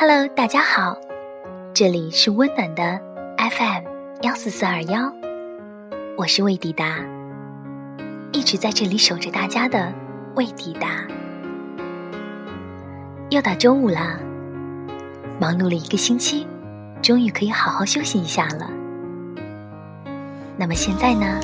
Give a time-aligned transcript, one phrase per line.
[0.00, 0.96] Hello，大家好，
[1.74, 3.00] 这里是温暖的
[3.36, 3.82] FM
[4.22, 5.12] 幺四四二幺，
[6.16, 7.00] 我是魏迪达，
[8.30, 9.92] 一直在这里守着大家的
[10.36, 11.04] 魏迪达。
[13.30, 14.20] 又到周五啦，
[15.40, 16.46] 忙碌了一个星期，
[17.02, 18.70] 终于可以好好休息一下了。
[20.56, 21.40] 那么现在呢，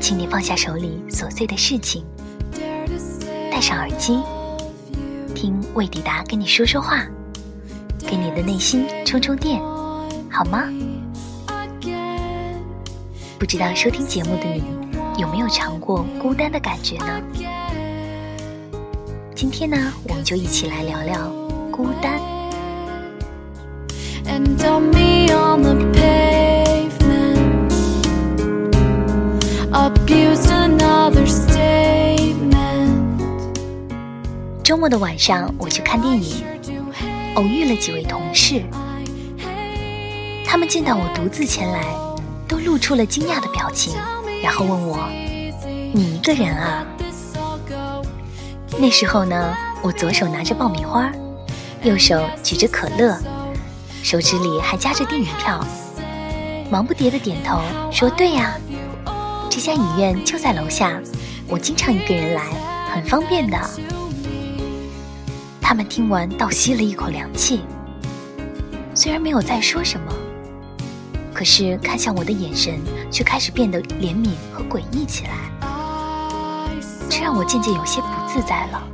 [0.00, 2.04] 请你放下手里琐碎的事情，
[3.52, 4.20] 戴上耳机，
[5.32, 7.06] 听魏迪达跟你说说话。
[8.06, 9.60] 给你的内心充充电，
[10.30, 10.64] 好吗？
[13.38, 14.62] 不知道收听节目的你
[15.18, 17.20] 有没有尝过孤单的感觉呢？
[19.34, 21.28] 今天呢，我们就一起来聊聊
[21.70, 22.20] 孤单。
[34.62, 36.51] 周末的晚上，我去看电影。
[37.34, 38.62] 偶遇了几位同事，
[40.44, 41.82] 他们见到我独自前来，
[42.46, 43.94] 都露出了惊讶的表情，
[44.42, 45.08] 然后问我
[45.94, 46.86] ：“你一个人啊？”
[48.78, 51.10] 那时候呢，我左手拿着爆米花，
[51.82, 53.18] 右手举着可乐，
[54.02, 55.64] 手指里还夹着电影票，
[56.70, 58.58] 忙不迭的点头说：“对呀，
[59.48, 61.00] 这家影院就在楼下，
[61.48, 62.42] 我经常一个人来，
[62.92, 63.58] 很方便的。”
[65.72, 67.62] 他们听完，倒吸了一口凉气。
[68.94, 70.12] 虽然没有再说什么，
[71.32, 72.78] 可是看向我的眼神
[73.10, 75.30] 却开始变得怜悯和诡异起来，
[77.08, 78.86] 这让我渐渐有些不自在了。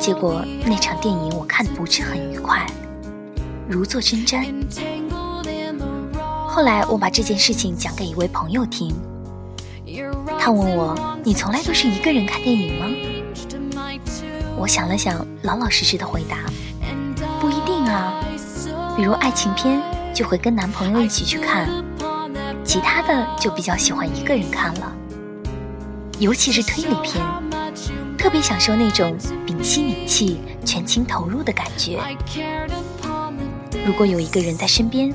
[0.00, 2.64] 结果那场电影我看的不是很愉快，
[3.68, 4.46] 如坐针毡。
[6.48, 8.90] 后来我把这件事情讲给一位朋友听，
[10.38, 12.86] 他问我：“你从来都是一个人看电影吗？”
[14.60, 16.36] 我想了想，老老实实的回答
[17.40, 18.12] ：“不一定啊，
[18.94, 19.80] 比如爱情片
[20.12, 21.66] 就会跟男朋友一起去看，
[22.62, 24.92] 其他的就比较喜欢一个人看了。
[26.18, 27.24] 尤其是推理片，
[28.18, 29.16] 特别享受那种
[29.46, 31.98] 屏息凝气、全情投入的感觉。
[33.86, 35.10] 如果有一个人在身边，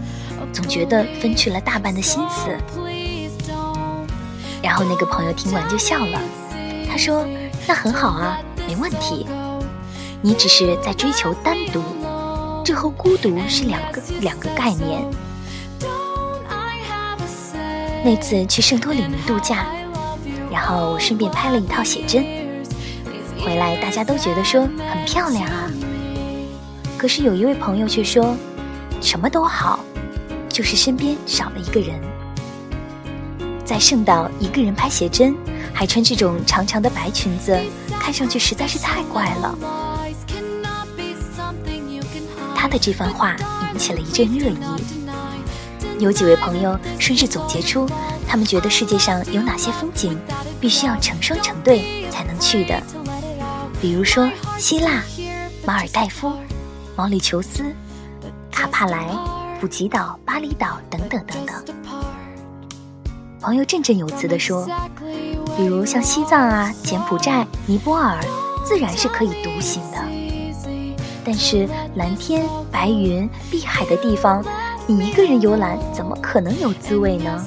[0.52, 2.50] 总觉得分去了大半的心思。”
[4.64, 6.20] 然后那个朋友听完就笑了，
[6.90, 7.24] 他说
[7.70, 9.26] ：“那很好啊。”没问题，
[10.22, 11.82] 你只是在追求单独，
[12.64, 15.04] 这和孤独是两个两个概念。
[18.04, 19.66] 那次去圣托里尼度假，
[20.52, 22.24] 然后顺便拍了一套写真，
[23.44, 25.72] 回来大家都觉得说很漂亮啊。
[26.98, 28.36] 可是有一位朋友却说，
[29.02, 29.80] 什么都好，
[30.50, 32.00] 就是身边少了一个人。
[33.64, 35.36] 在圣岛一个人拍写真，
[35.76, 37.56] 还穿这种长长的白裙子。
[38.00, 39.58] 看上去实在是太怪了。
[42.56, 43.36] 他的这番话
[43.74, 44.58] 引起了一阵热议，
[46.00, 47.90] 有几位朋友顺势总结出
[48.28, 50.20] 他们觉得世界上有哪些风景
[50.60, 52.80] 必须要成双成对才能去的，
[53.82, 55.04] 比如说希腊、
[55.66, 56.32] 马尔代夫、
[56.96, 57.64] 毛里求斯、
[58.52, 59.10] 卡帕莱、
[59.60, 61.76] 普吉岛、巴厘岛等等等等。
[63.42, 64.68] 朋友振振有词地说。
[65.58, 68.20] 比如像西藏啊、柬埔寨、尼泊尔，
[68.66, 69.98] 自然是可以独行的。
[71.24, 74.44] 但是蓝天白云、碧海的地方，
[74.86, 77.46] 你一个人游览，怎么可能有滋味呢？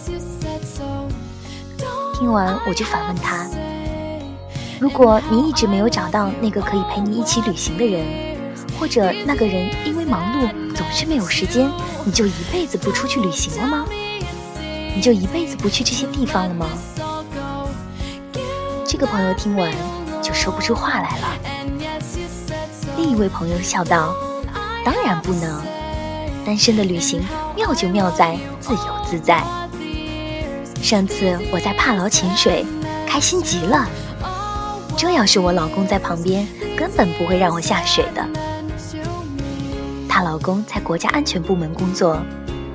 [2.14, 3.46] 听完我就反问他：
[4.80, 8.04] 如果你一直没有找到那个可以陪你一起旅行的人，
[8.80, 11.70] 或者那个人因为忙碌总是没有时间，
[12.04, 13.84] 你就一辈子不出去旅行了吗？
[14.96, 16.66] 你就一辈子不去这些地方了吗？
[18.98, 19.72] 这个朋友听完
[20.20, 21.38] 就说不出话来了。
[22.96, 24.12] 另一位朋友笑道
[24.84, 25.62] ：“当然不能，
[26.44, 27.22] 单身的旅行
[27.54, 29.40] 妙就妙在自由自在。
[30.82, 32.66] 上次我在帕劳潜水，
[33.06, 33.88] 开心极了。
[34.96, 36.44] 这要是我老公在旁边，
[36.76, 38.28] 根本不会让我下水的。
[40.08, 42.20] 她老公在国家安全部门工作，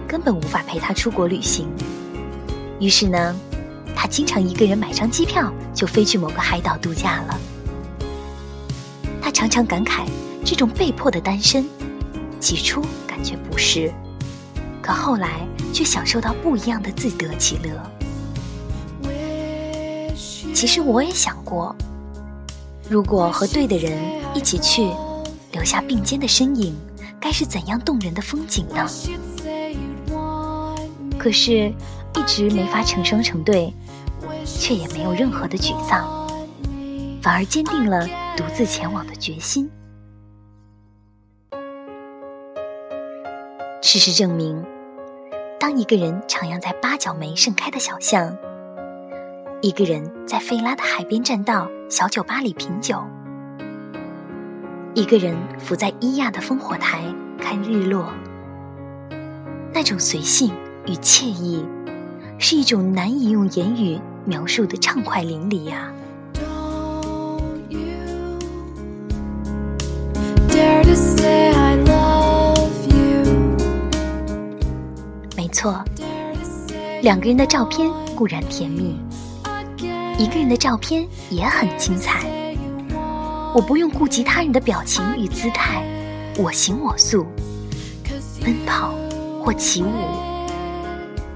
[0.07, 1.68] 根本无法陪她出国旅行。
[2.80, 3.36] 于是呢。”
[4.03, 7.39] 他经常一个人买张机票就飞去某个海岛度假了。
[9.21, 10.03] 他常常感慨
[10.44, 11.65] 这种被迫的单身，
[12.38, 13.94] 起初感觉不适，
[14.81, 17.71] 可后来却享受到不一样的自得其乐。
[20.53, 21.73] 其实我也想过，
[22.89, 23.97] 如果和对的人
[24.33, 24.91] 一起去，
[25.53, 26.75] 留下并肩的身影，
[27.21, 28.85] 该是怎样动人的风景呢？
[31.17, 31.73] 可是，
[32.17, 33.73] 一直没法成双成对。
[34.45, 36.07] 却也没有任何的沮丧，
[37.22, 39.69] 反而坚定了独自前往的决心。
[43.81, 44.63] 事实证明，
[45.60, 48.36] 当一个人徜徉在八角梅盛开的小巷，
[49.62, 53.04] 一个人在费拉的海边栈道小酒吧里品酒，
[54.96, 57.04] 一个人伏在伊亚的烽火台
[57.39, 58.12] 看日落，
[59.74, 60.51] 那种随性
[60.88, 61.63] 与惬意，
[62.39, 65.92] 是一种难以用言语描述的畅快淋漓呀。
[75.36, 75.84] 没错，
[77.02, 78.96] 两个人的照片固然甜蜜，
[80.18, 82.22] 一个人的照片也很精彩。
[83.54, 85.84] 我不用顾及他人的表情与姿态，
[86.38, 87.25] 我行我素，
[88.44, 88.96] 奔跑
[89.44, 89.88] 或起舞，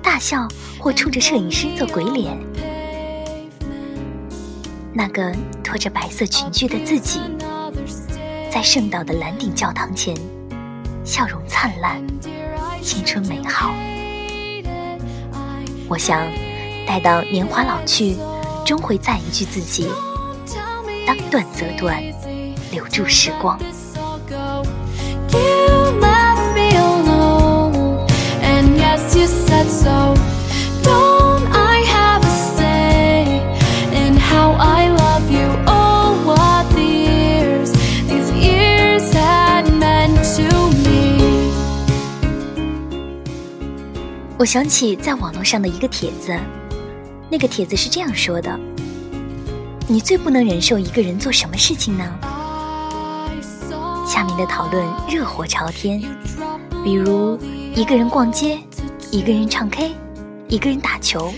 [0.02, 0.48] 大笑
[0.80, 2.36] 或冲着摄影师做鬼脸。
[4.98, 5.32] 那个
[5.64, 7.20] 拖着白色裙裾的自己。
[8.50, 10.16] 在圣岛的蓝顶教堂前，
[11.06, 12.02] 笑容灿烂，
[12.82, 13.72] 青春美好。
[15.88, 16.20] 我想，
[16.88, 18.18] 待到年华老去，
[18.66, 19.88] 终会赞一句自己：
[21.06, 22.02] 当断则断，
[22.72, 23.56] 留住时光。
[44.40, 46.38] 我想起在网络上的一个帖子，
[47.28, 48.58] 那个帖子是这样说的
[49.90, 52.06] ：“你最不能忍受一个人做什么事情呢？”
[54.06, 56.00] 下面的讨论热火朝天，
[56.84, 57.36] 比如
[57.74, 58.60] 一个人逛街，
[59.10, 59.96] 一个人唱 K，
[60.48, 61.34] 一个人打球，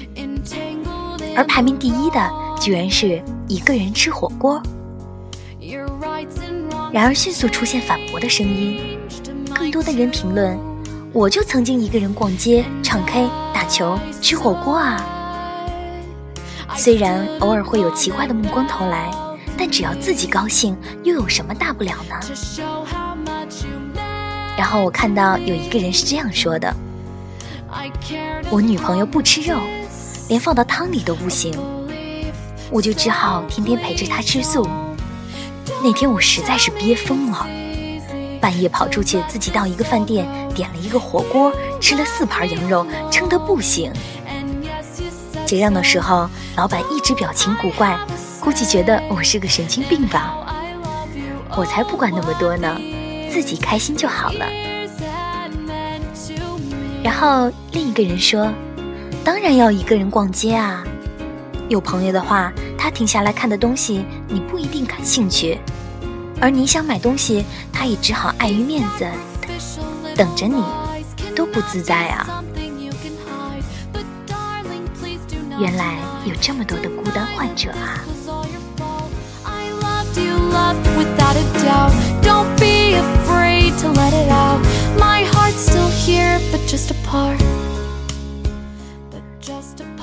[1.38, 2.30] 而排名第一的
[2.60, 4.62] 居然是一个人吃火锅。
[6.92, 8.98] 然而迅速出现反驳的声音，
[9.56, 10.60] 更多的人评论。
[11.12, 15.00] 我就曾经一个人逛街、唱 K、打球、吃火锅啊。
[16.76, 19.12] 虽然偶尔会有奇怪的目光投来，
[19.56, 22.20] 但只要自己高兴，又有什么大不了呢？
[24.58, 26.76] 然后我看到有一个人是这样说的
[28.50, 29.60] ：“我女朋友不吃肉，
[30.28, 31.56] 连放到汤里都不行，
[32.72, 34.68] 我就只好天天陪着她吃素。
[35.84, 37.46] 那天我实在是憋疯了。”
[38.42, 43.92] 半夜跑出去，自己到一个饭店点了一个火锅，吃了四盘羊肉，撑得不行。
[45.46, 47.98] 结账的时候，老板一直表情古怪，
[48.40, 50.36] 估计觉得我是个神经病吧。
[51.58, 52.80] 我才不管那么多呢，
[53.32, 54.46] 自己开心就好了。
[57.04, 58.52] 然后另一个人说
[59.24, 60.84] ：“当然要一个人逛街啊，
[61.68, 65.58] 有朋友的话，他停下来看的东西，你不一定感兴趣。”
[66.42, 69.06] 而你想买东西，他也只好碍于面子
[70.16, 70.64] 等着你，
[71.36, 72.42] 多不自在啊！
[75.60, 78.00] 原来有这么多的孤单患者啊！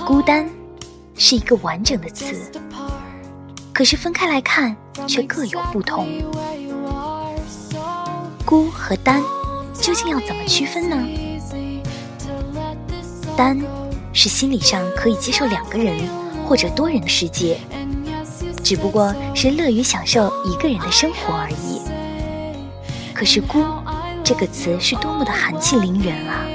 [0.06, 0.46] 孤单
[1.16, 2.52] 是一个完整的词。
[3.76, 4.74] 可是分开来看，
[5.06, 6.08] 却各有不同。
[8.42, 9.22] 孤和单，
[9.74, 10.96] 究竟要怎么区分呢？
[13.36, 13.60] 单
[14.14, 16.08] 是心理上可以接受两个人
[16.46, 17.58] 或者多人的世界，
[18.64, 21.82] 只不过是乐于享受一个人的生活而已。
[23.12, 23.62] 可是孤
[24.24, 26.46] 这个词是多么的寒气凌人啊！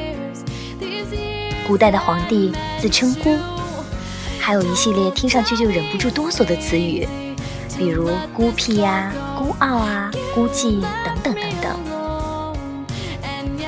[1.67, 3.37] 古代的皇帝自称孤。
[4.41, 7.07] 还有一系列听上去就忍不住哆嗦的词语，
[7.77, 11.79] 比如孤僻呀、孤傲啊、孤寂等等等等。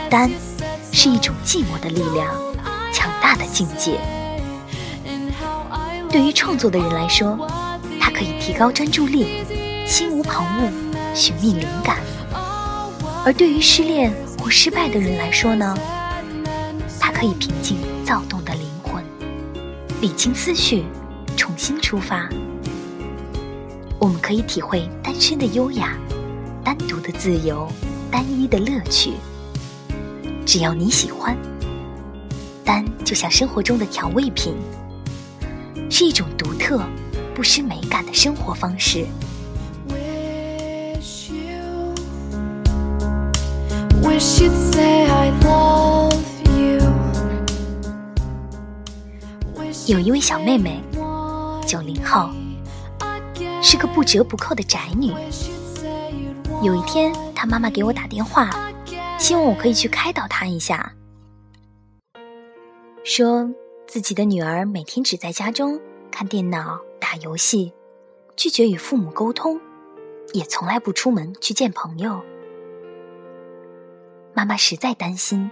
[0.10, 0.32] 单
[0.92, 2.34] 是一种寂寞的力量，
[2.92, 4.00] 强大的境界。
[6.10, 7.48] 对于创作的人来说，
[8.02, 9.44] 它可以提高专注力，
[9.86, 10.72] 心无旁骛，
[11.16, 11.98] 寻觅灵感；
[13.24, 14.12] 而对于失恋
[14.42, 15.78] 或失败的人来说呢，
[17.00, 18.43] 它可以平静躁动。
[20.04, 20.84] 理清思绪，
[21.38, 22.28] 重新出发。
[23.98, 25.98] 我们可以体会单身的优雅，
[26.62, 27.72] 单独的自由，
[28.12, 29.14] 单一的乐趣。
[30.46, 31.38] 只要你喜欢，
[32.66, 34.54] 单就像生活中的调味品，
[35.90, 36.84] 是一种独特、
[37.34, 39.08] 不失美感的生活方式。
[49.86, 50.82] 有一位小妹妹，
[51.68, 52.30] 九零后，
[53.62, 55.12] 是个不折不扣的宅女。
[56.62, 58.50] 有一天，她妈妈给我打电话，
[59.20, 60.94] 希望我可以去开导她一下，
[63.04, 63.50] 说
[63.86, 65.78] 自己的女儿每天只在家中
[66.10, 67.74] 看电脑、打游戏，
[68.38, 69.60] 拒绝与父母沟通，
[70.32, 72.24] 也从来不出门去见朋友。
[74.34, 75.52] 妈妈实在担心，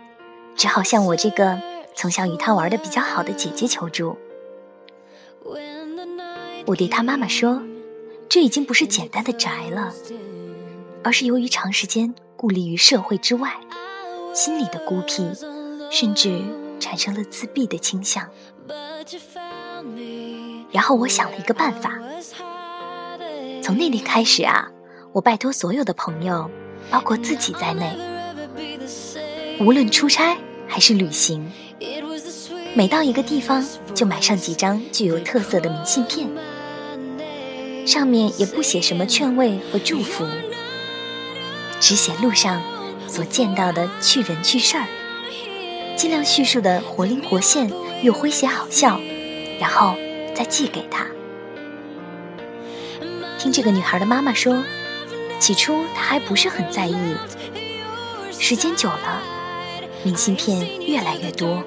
[0.55, 1.61] 只好向我这个
[2.01, 4.17] 从小与他玩的比较好的姐姐求助。
[6.65, 7.61] 我对他妈妈说
[8.27, 9.93] ：“这已经不是简单的宅了，
[11.03, 13.55] 而是由于长时间孤立于社会之外，
[14.33, 15.31] 心里的孤僻，
[15.91, 16.41] 甚至
[16.79, 18.27] 产生了自闭的倾向。”
[20.73, 21.99] 然后我想了一个办法，
[23.61, 24.71] 从那天开始啊，
[25.11, 26.49] 我拜托所有的朋友，
[26.89, 27.95] 包括自己在内。
[29.59, 30.35] 无论出差
[30.67, 31.47] 还是旅行，
[32.73, 36.27] 每到一个地方就买上几张具有特色的明信片，
[37.85, 40.25] 上面也不写什么劝慰和祝福，
[41.79, 42.61] 只写路上
[43.07, 44.85] 所见到的趣人趣事儿，
[45.97, 47.69] 尽量叙述的活灵活现
[48.03, 48.99] 又诙谐好笑，
[49.59, 49.95] 然后
[50.33, 51.05] 再寄给他。
[53.37, 54.63] 听这个女孩的妈妈说，
[55.39, 56.95] 起初她还不是很在意，
[58.39, 59.40] 时间久了。
[60.03, 61.63] 明信片越来越多，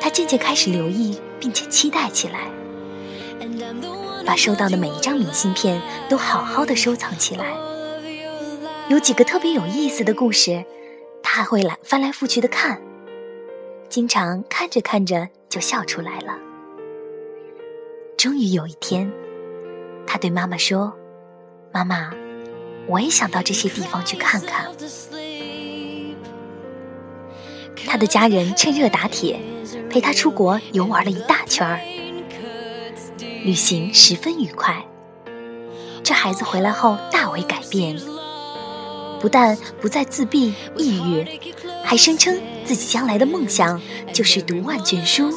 [0.00, 2.48] 他渐渐开始留意，并且期待起来，
[4.24, 7.54] 把收到的每一张明信片都好好的收藏起来。
[8.88, 10.64] 有几个特别有意思的故事，
[11.24, 12.80] 他还会来翻来覆去的看，
[13.88, 16.38] 经常看着看着就笑出来了。
[18.16, 19.12] 终于有一天，
[20.06, 20.96] 他对妈妈说
[21.72, 22.12] ：“妈妈，
[22.86, 24.70] 我也想到这些地方去看看。”
[27.86, 29.40] 他的家人趁热打铁，
[29.88, 31.80] 陪他出国游玩了一大圈儿，
[33.44, 34.84] 旅行十分愉快。
[36.02, 37.96] 这孩子回来后大为改变，
[39.20, 41.24] 不但不再自闭抑郁，
[41.82, 43.80] 还声称自己将来的梦想
[44.12, 45.32] 就是读万卷书，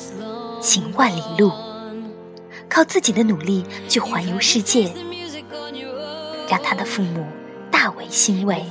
[0.60, 1.52] 行万里路，
[2.68, 4.92] 靠自己的努力去环游世界，
[6.50, 7.26] 让他的父母
[7.72, 8.64] 大为欣慰。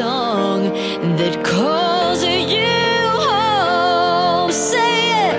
[0.00, 0.62] Song
[1.18, 2.64] that calls you
[3.20, 4.50] home.
[4.50, 5.36] Say it,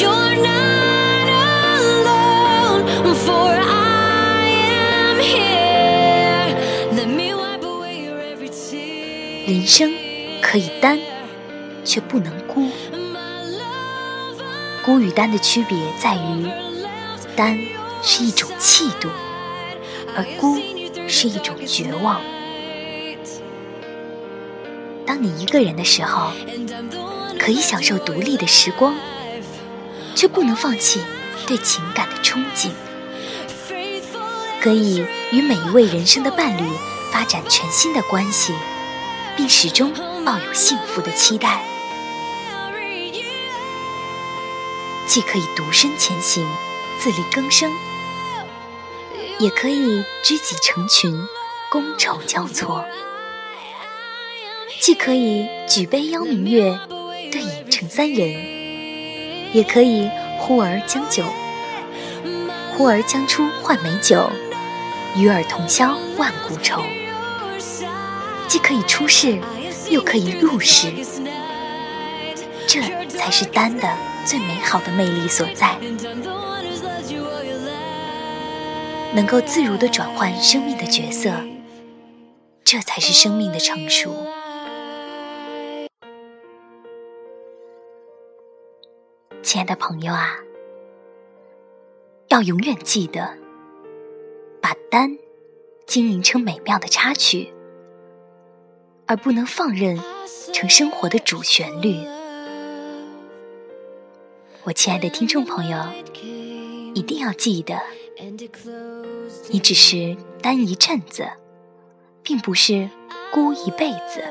[0.00, 1.28] you're not
[1.70, 2.82] alone,
[3.14, 4.48] for I
[4.82, 6.50] am here.
[6.96, 9.46] Let me wipe away your every tear.
[9.46, 9.92] 人生
[10.42, 10.98] 可以单，
[11.84, 12.68] 却不能孤。
[14.84, 16.50] 孤与单的区别在于，
[17.36, 17.56] 单
[18.02, 19.08] 是一种气度，
[20.16, 20.58] 而孤
[21.06, 22.20] 是一种绝望。
[25.06, 26.32] 当你一个人的时候，
[27.38, 28.96] 可以享受独立的时光，
[30.16, 31.00] 却不能放弃
[31.46, 32.70] 对情感的憧憬；
[34.60, 36.68] 可以与每一位人生的伴侣
[37.12, 38.52] 发展全新的关系，
[39.36, 39.92] 并始终
[40.24, 41.60] 抱有幸福的期待；
[45.06, 46.44] 既可以独身前行，
[46.98, 47.70] 自力更生，
[49.38, 51.28] 也可以知己成群，
[51.70, 52.84] 觥筹交错。
[54.80, 56.78] 既可以举杯邀明月，
[57.32, 58.36] 对影成三人；
[59.52, 61.24] 也可以呼儿将酒，
[62.72, 64.30] 呼儿将出换美酒，
[65.16, 66.82] 与尔同销万古愁。
[68.46, 69.38] 既可以出世，
[69.90, 70.92] 又可以入世，
[72.68, 73.88] 这才是丹的
[74.24, 75.76] 最美好的魅力所在。
[79.14, 81.32] 能够自如的转换生命的角色，
[82.62, 84.14] 这才是生命的成熟。
[89.46, 90.40] 亲爱的朋友啊，
[92.30, 93.38] 要永远记得，
[94.60, 95.16] 把单
[95.86, 97.54] 经营成美妙的插曲，
[99.06, 99.96] 而不能放任
[100.52, 101.94] 成生活的主旋律。
[104.64, 105.78] 我亲爱的听众朋友，
[106.92, 107.80] 一定要记得，
[109.48, 111.24] 你只是单一阵子，
[112.20, 112.90] 并不是
[113.32, 114.24] 孤一辈子。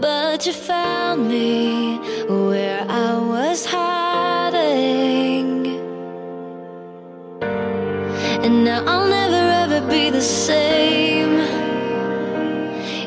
[0.00, 1.98] But you found me
[2.28, 5.00] where I was hiding.
[8.42, 11.40] And now I'll never ever be the same.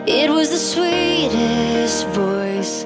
[0.06, 2.86] It was the sweetest voice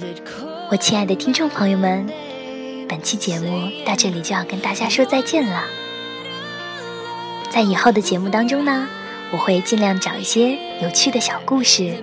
[0.00, 0.68] that called.
[0.70, 2.06] 我亲爱的听众朋友们，
[2.88, 5.62] 本期节目到这里就要跟大家说再见了。
[7.50, 8.86] 在以后的节目当中呢，
[9.32, 11.94] 我会尽量找一些有趣的小故事。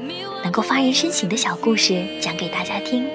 [0.44, 3.08] 能够发人深省的小故事讲给大家听。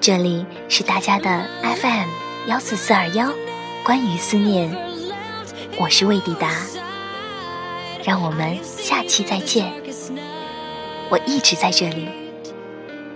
[0.00, 2.08] 这里是大家的 FM
[2.46, 3.32] 幺四四二幺，
[3.84, 4.70] 关于思念，
[5.76, 6.52] 我是魏迪达。
[8.04, 9.72] 让我们下期再见。
[11.10, 12.08] 我一直在这里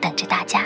[0.00, 0.64] 等着大家。